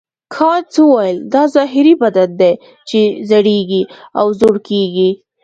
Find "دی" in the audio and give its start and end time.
2.39-2.53